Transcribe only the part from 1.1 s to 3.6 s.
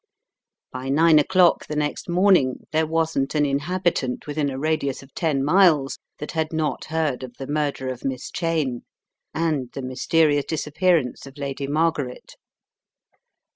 o'clock the next morning there wasn't an